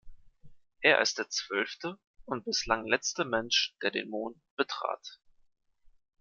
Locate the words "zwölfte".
1.29-1.99